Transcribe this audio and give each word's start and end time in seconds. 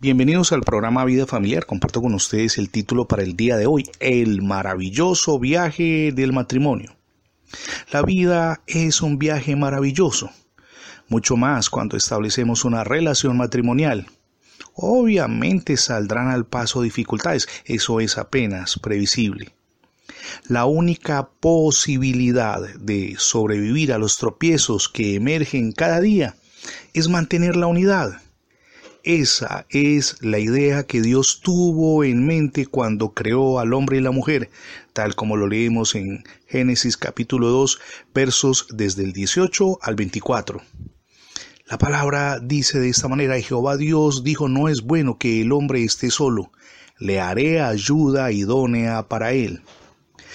Bienvenidos 0.00 0.52
al 0.52 0.60
programa 0.60 1.04
Vida 1.04 1.26
Familiar. 1.26 1.66
Comparto 1.66 2.00
con 2.00 2.14
ustedes 2.14 2.56
el 2.56 2.70
título 2.70 3.08
para 3.08 3.24
el 3.24 3.34
día 3.34 3.56
de 3.56 3.66
hoy, 3.66 3.90
El 3.98 4.42
maravilloso 4.42 5.40
viaje 5.40 6.12
del 6.14 6.32
matrimonio. 6.32 6.94
La 7.90 8.02
vida 8.02 8.60
es 8.68 9.02
un 9.02 9.18
viaje 9.18 9.56
maravilloso, 9.56 10.30
mucho 11.08 11.36
más 11.36 11.68
cuando 11.68 11.96
establecemos 11.96 12.64
una 12.64 12.84
relación 12.84 13.36
matrimonial. 13.36 14.06
Obviamente 14.72 15.76
saldrán 15.76 16.28
al 16.28 16.46
paso 16.46 16.80
dificultades, 16.80 17.48
eso 17.64 17.98
es 17.98 18.18
apenas 18.18 18.78
previsible. 18.78 19.52
La 20.46 20.64
única 20.64 21.28
posibilidad 21.40 22.60
de 22.76 23.16
sobrevivir 23.18 23.92
a 23.92 23.98
los 23.98 24.16
tropiezos 24.16 24.88
que 24.88 25.16
emergen 25.16 25.72
cada 25.72 26.00
día 26.00 26.36
es 26.94 27.08
mantener 27.08 27.56
la 27.56 27.66
unidad 27.66 28.20
esa 29.04 29.66
es 29.70 30.16
la 30.20 30.38
idea 30.38 30.84
que 30.84 31.00
Dios 31.00 31.40
tuvo 31.42 32.04
en 32.04 32.26
mente 32.26 32.66
cuando 32.66 33.14
creó 33.14 33.58
al 33.58 33.72
hombre 33.72 33.98
y 33.98 34.00
la 34.00 34.10
mujer, 34.10 34.50
tal 34.92 35.14
como 35.14 35.36
lo 35.36 35.46
leemos 35.46 35.94
en 35.94 36.24
Génesis 36.46 36.96
capítulo 36.96 37.48
2, 37.48 37.78
versos 38.14 38.66
desde 38.70 39.04
el 39.04 39.12
18 39.12 39.78
al 39.82 39.94
24. 39.94 40.60
La 41.66 41.78
palabra 41.78 42.38
dice 42.40 42.80
de 42.80 42.88
esta 42.88 43.08
manera, 43.08 43.40
Jehová 43.40 43.76
Dios 43.76 44.24
dijo, 44.24 44.48
no 44.48 44.68
es 44.68 44.82
bueno 44.82 45.18
que 45.18 45.42
el 45.42 45.52
hombre 45.52 45.84
esté 45.84 46.10
solo, 46.10 46.50
le 46.98 47.20
haré 47.20 47.60
ayuda 47.60 48.32
idónea 48.32 49.06
para 49.08 49.32
él. 49.32 49.62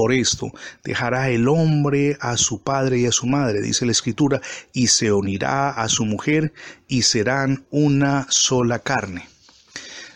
Por 0.00 0.14
esto 0.14 0.50
dejará 0.82 1.28
el 1.28 1.46
hombre 1.46 2.16
a 2.22 2.38
su 2.38 2.62
padre 2.62 3.00
y 3.00 3.04
a 3.04 3.12
su 3.12 3.26
madre, 3.26 3.60
dice 3.60 3.84
la 3.84 3.92
escritura, 3.92 4.40
y 4.72 4.86
se 4.86 5.12
unirá 5.12 5.68
a 5.68 5.90
su 5.90 6.06
mujer 6.06 6.54
y 6.88 7.02
serán 7.02 7.66
una 7.70 8.26
sola 8.30 8.78
carne. 8.78 9.28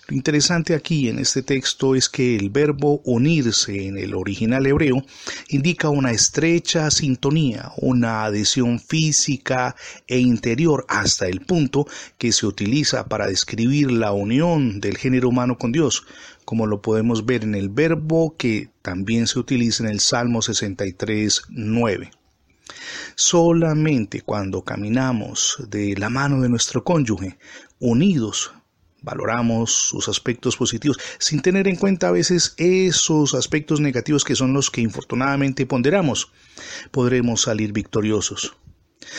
Lo 0.06 0.16
interesante 0.16 0.74
aquí 0.74 1.08
en 1.08 1.18
este 1.18 1.42
texto 1.42 1.94
es 1.94 2.10
que 2.10 2.36
el 2.36 2.50
verbo 2.50 3.00
unirse 3.04 3.86
en 3.86 3.96
el 3.96 4.14
original 4.14 4.66
hebreo 4.66 5.02
indica 5.48 5.88
una 5.88 6.10
estrecha 6.10 6.90
sintonía, 6.90 7.72
una 7.78 8.24
adhesión 8.24 8.80
física 8.80 9.74
e 10.06 10.18
interior 10.18 10.84
hasta 10.88 11.26
el 11.26 11.40
punto 11.40 11.86
que 12.18 12.32
se 12.32 12.46
utiliza 12.46 13.06
para 13.08 13.28
describir 13.28 13.90
la 13.92 14.12
unión 14.12 14.78
del 14.78 14.98
género 14.98 15.30
humano 15.30 15.56
con 15.56 15.72
Dios, 15.72 16.04
como 16.44 16.66
lo 16.66 16.82
podemos 16.82 17.24
ver 17.24 17.42
en 17.42 17.54
el 17.54 17.70
verbo 17.70 18.36
que 18.36 18.68
también 18.82 19.26
se 19.26 19.38
utiliza 19.38 19.84
en 19.84 19.88
el 19.88 20.00
Salmo 20.00 20.42
63, 20.42 21.44
9. 21.48 22.10
Solamente 23.14 24.20
cuando 24.20 24.64
caminamos 24.64 25.56
de 25.66 25.96
la 25.96 26.10
mano 26.10 26.42
de 26.42 26.50
nuestro 26.50 26.84
cónyuge, 26.84 27.38
unidos 27.78 28.52
valoramos 29.04 29.70
sus 29.72 30.08
aspectos 30.08 30.56
positivos, 30.56 30.98
sin 31.18 31.40
tener 31.40 31.68
en 31.68 31.76
cuenta 31.76 32.08
a 32.08 32.12
veces 32.12 32.54
esos 32.56 33.34
aspectos 33.34 33.80
negativos 33.80 34.24
que 34.24 34.34
son 34.34 34.52
los 34.52 34.70
que 34.70 34.80
infortunadamente 34.80 35.66
ponderamos, 35.66 36.32
podremos 36.90 37.42
salir 37.42 37.72
victoriosos. 37.72 38.56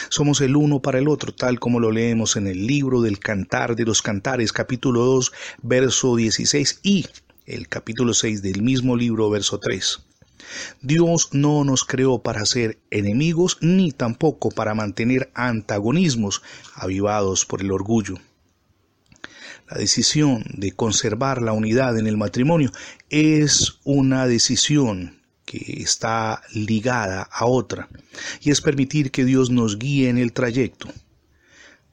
Somos 0.10 0.42
el 0.42 0.56
uno 0.56 0.82
para 0.82 0.98
el 0.98 1.08
otro, 1.08 1.34
tal 1.34 1.60
como 1.60 1.80
lo 1.80 1.92
leemos 1.92 2.36
en 2.36 2.48
el 2.48 2.66
libro 2.66 3.02
del 3.02 3.20
Cantar 3.20 3.76
de 3.76 3.86
los 3.86 4.02
Cantares, 4.02 4.52
capítulo 4.52 5.06
2, 5.06 5.32
verso 5.62 6.16
16 6.16 6.80
y 6.82 7.06
el 7.46 7.68
capítulo 7.68 8.16
6 8.16 8.42
del 8.42 8.64
mismo 8.64 8.98
libro, 8.98 9.30
verso 9.30 9.60
3. 9.60 10.00
Dios 10.82 11.30
no 11.34 11.64
nos 11.64 11.84
creó 11.84 12.24
para 12.24 12.46
ser 12.46 12.80
enemigos 12.90 13.58
ni 13.62 13.92
tampoco 13.92 14.50
para 14.50 14.74
mantener 14.74 15.32
antagonismos 15.36 16.42
avivados 16.74 17.46
por 17.46 17.62
el 17.62 17.72
orgullo. 17.72 18.16
La 19.68 19.78
decisión 19.78 20.44
de 20.54 20.74
conservar 20.74 21.42
la 21.42 21.52
unidad 21.52 21.98
en 21.98 22.06
el 22.06 22.18
matrimonio 22.18 22.72
es 23.10 23.80
una 23.84 24.28
decisión 24.28 25.24
que 25.44 25.82
está 25.82 26.44
ligada 26.54 27.28
a 27.32 27.46
otra 27.46 27.90
y 28.42 28.52
es 28.52 28.62
permitir 28.62 29.10
que 29.10 29.26
Dios 29.26 29.50
nos 29.50 29.80
guíe 29.80 30.10
en 30.10 30.20
el 30.20 30.34
trayecto, 30.34 30.88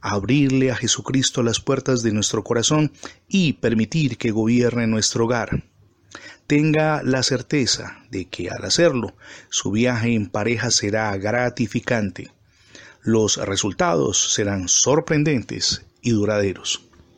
abrirle 0.03 0.71
a 0.71 0.77
Jesucristo 0.77 1.43
las 1.43 1.61
puertas 1.61 2.03
de 2.03 2.12
nuestro 2.12 2.44
corazón 2.44 2.93
y 3.27 3.55
permitir 3.55 4.19
que 4.19 4.32
gobierne 4.32 4.87
nuestro 4.87 5.25
hogar. 5.25 5.65
Tenga 6.47 7.03
la 7.03 7.22
certeza 7.22 8.05
de 8.11 8.27
que 8.27 8.50
al 8.50 8.66
hacerlo, 8.66 9.16
su 9.49 9.71
viaje 9.71 10.15
en 10.15 10.28
pareja 10.28 10.71
será 10.71 11.16
gratificante. 11.16 12.31
Los 13.00 13.38
resultados 13.38 14.34
serán 14.34 14.69
sorprendentes 14.69 15.87
y 16.03 16.11
duraderos. 16.11 16.91